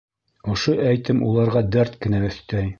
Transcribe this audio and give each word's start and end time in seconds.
Ошо 0.53 0.73
әйтем 0.93 1.21
уларға 1.29 1.65
дәрт 1.77 2.03
кенә 2.07 2.27
өҫтәй. 2.31 2.69